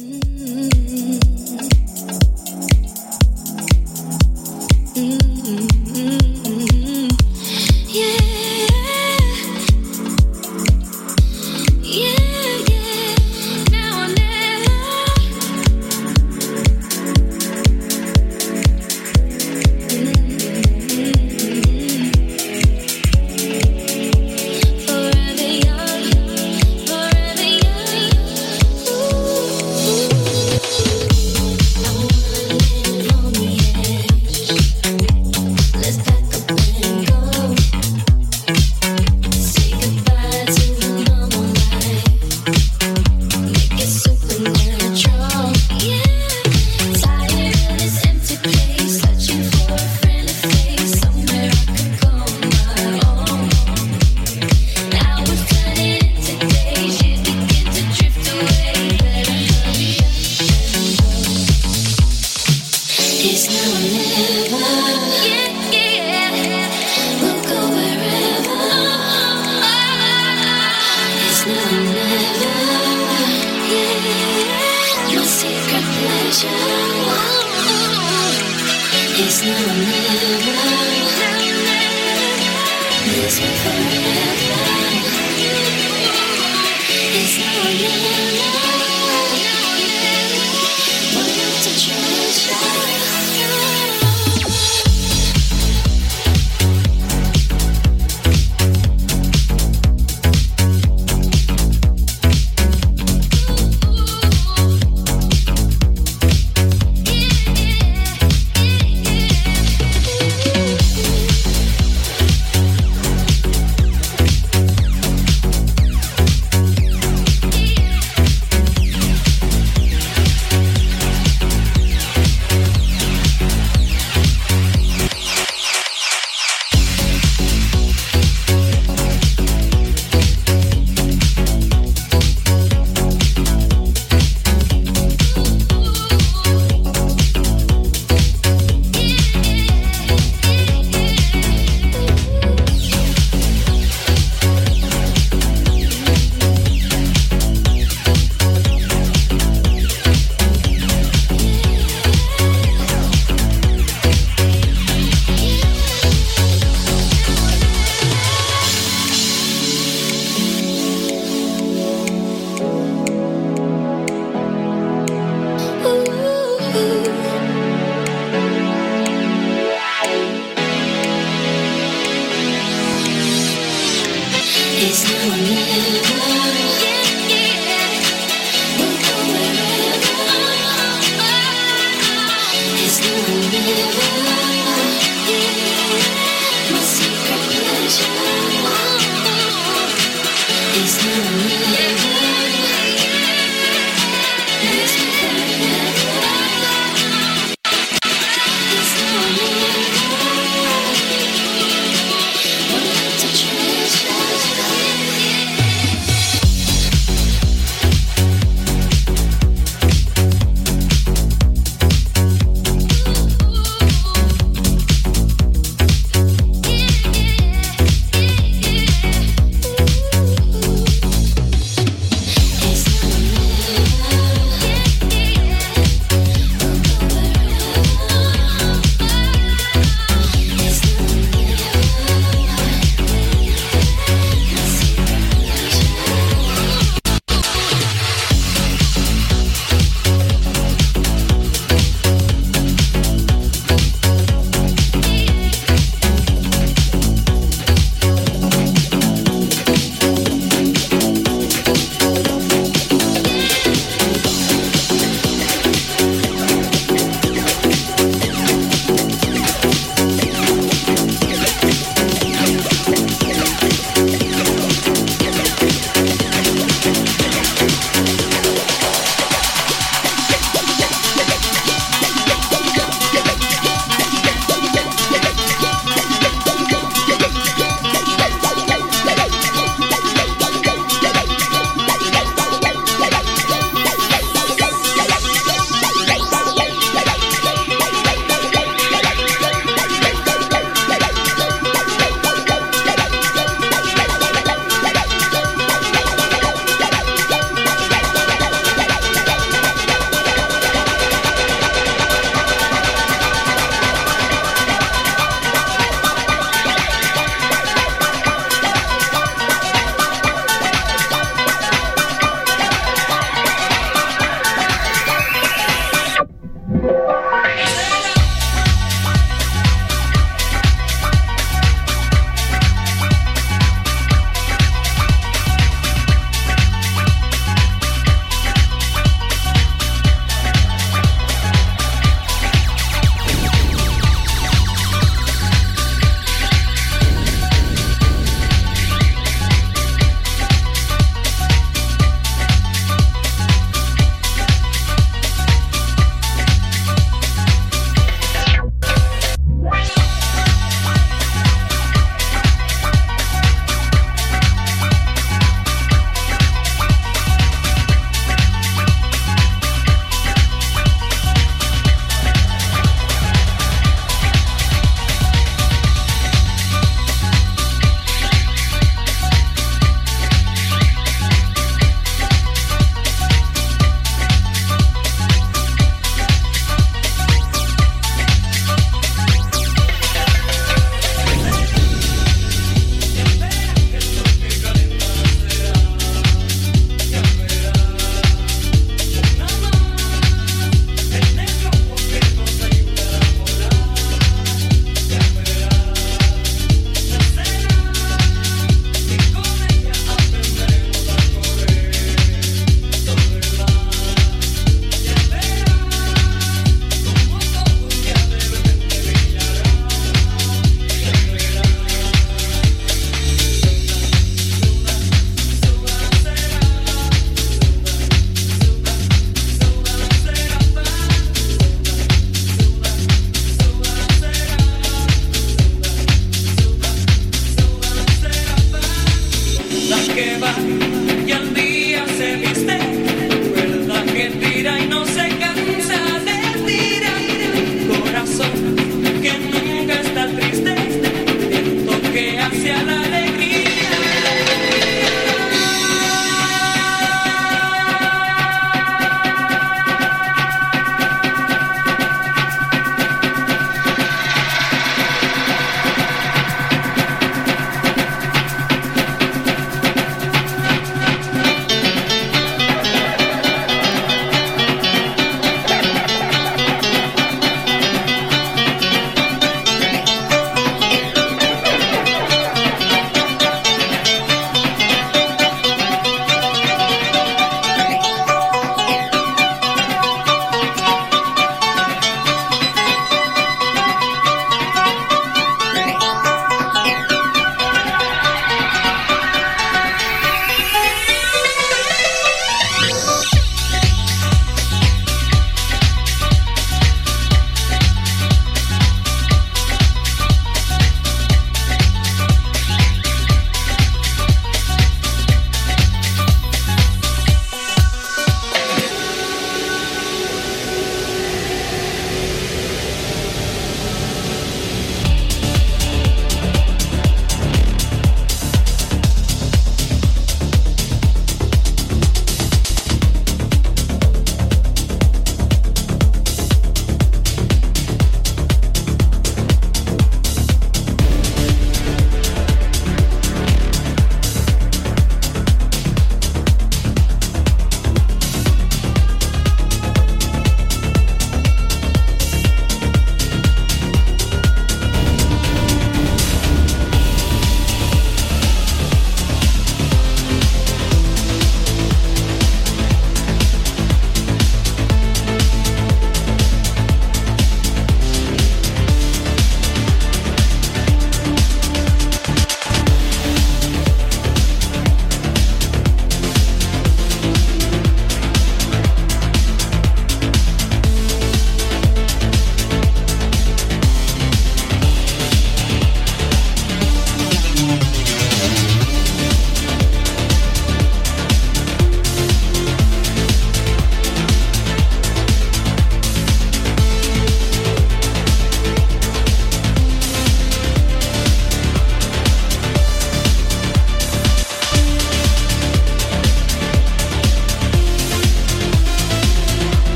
[0.00, 0.69] Mm-hmm.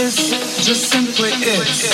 [0.00, 0.16] is
[0.64, 1.84] just simply is.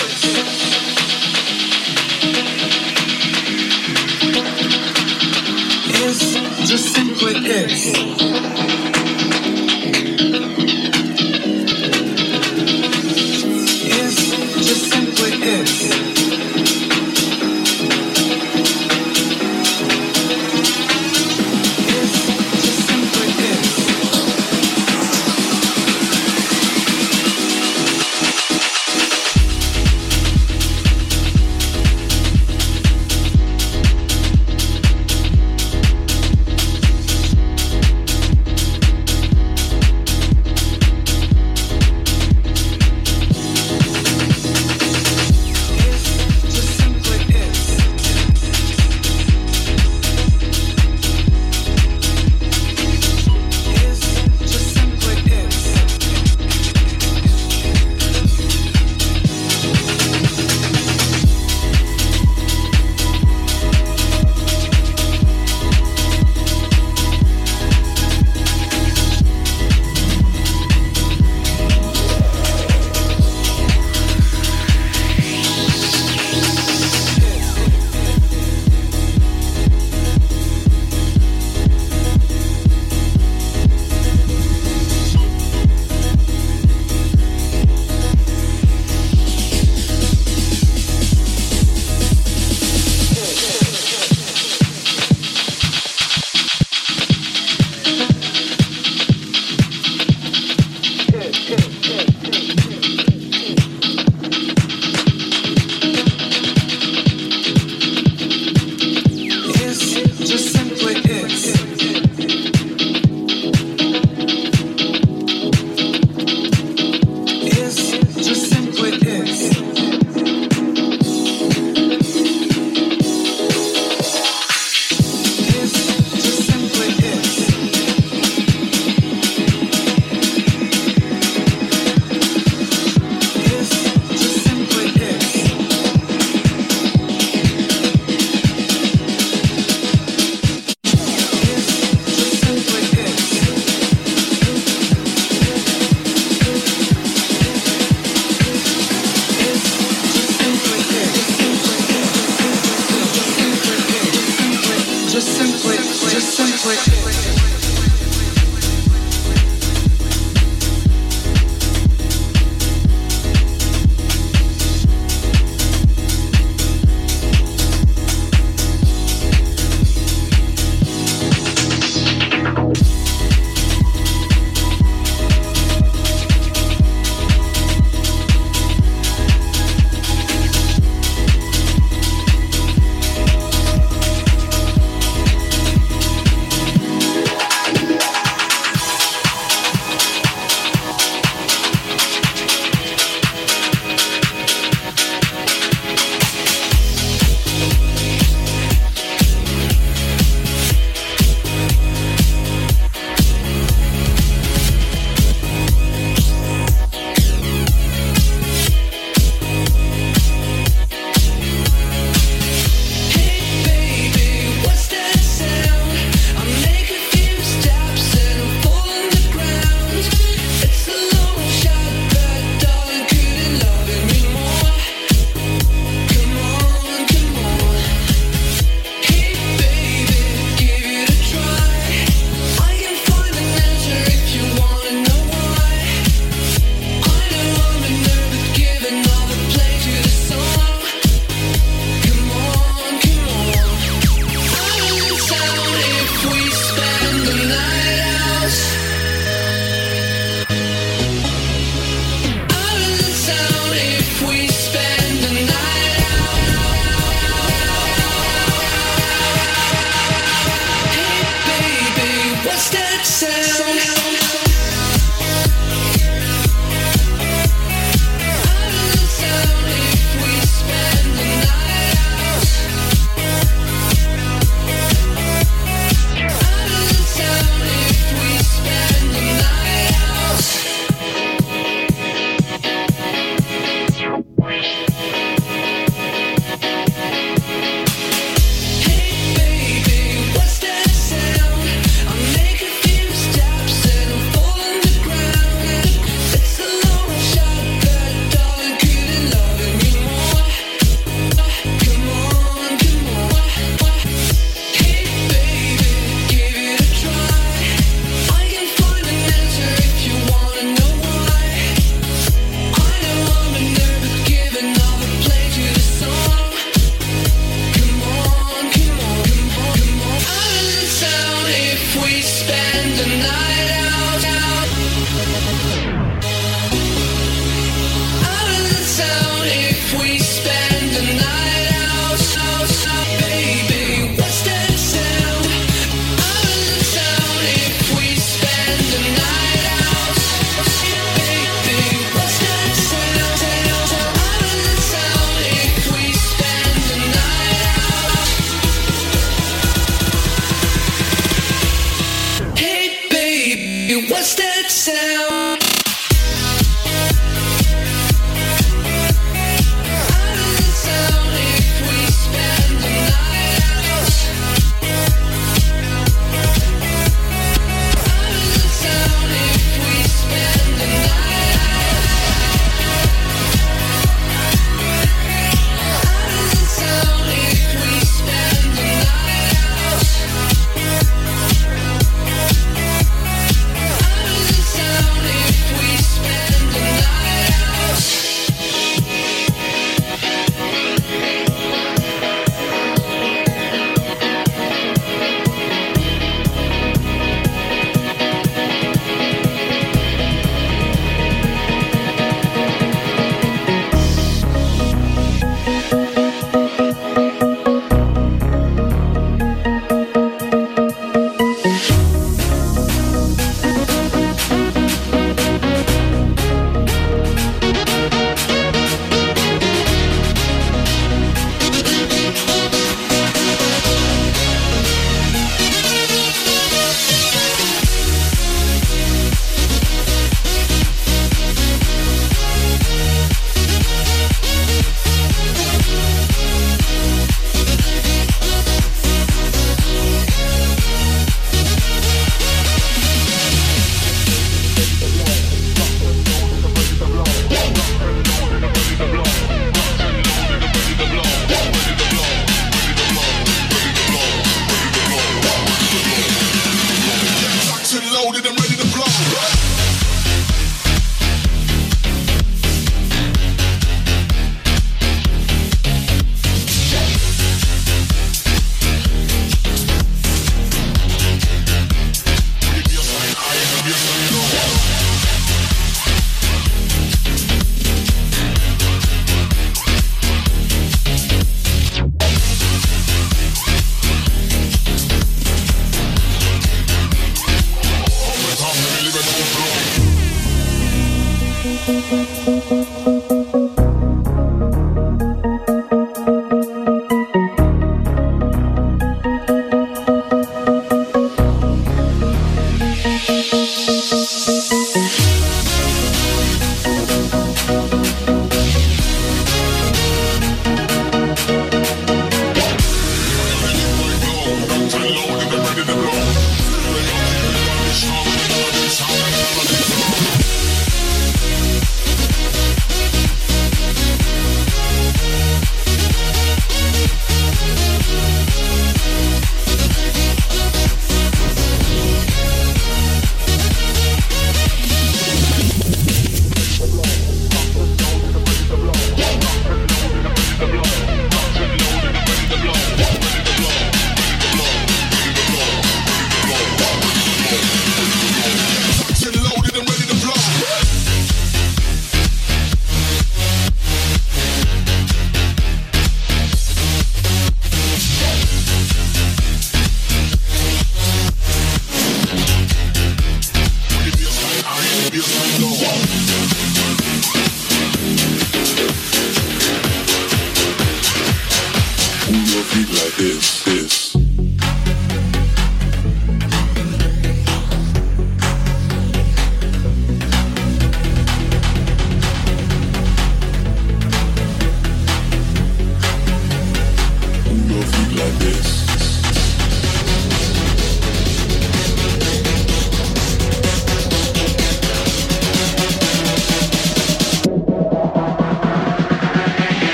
[6.04, 8.35] Is just simply is.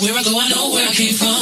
[0.00, 1.37] Uh.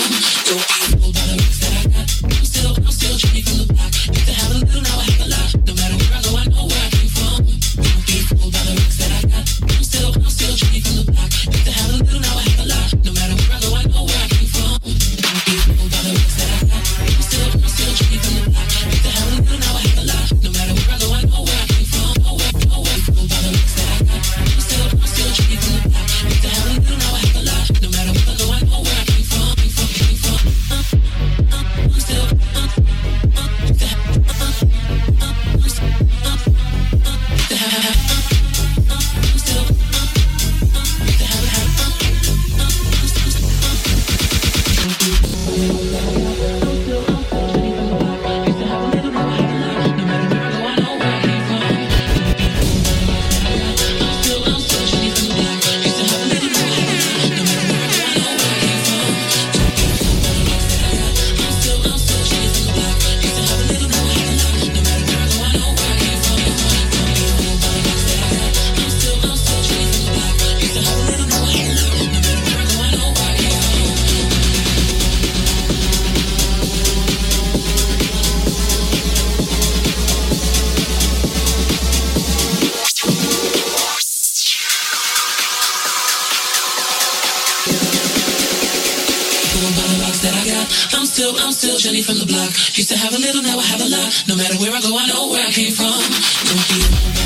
[91.56, 92.50] Still, Jenny from the block.
[92.76, 94.24] Used to have a little, now I have a lot.
[94.28, 97.25] No matter where I go, I know where I came from.